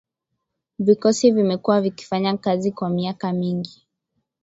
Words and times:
Vikosi 0.79 1.31
vimekuwa 1.31 1.81
vikifanya 1.81 2.37
kazi 2.37 2.71
kwa 2.71 2.89
miaka 2.89 3.33
mingi 3.33 3.87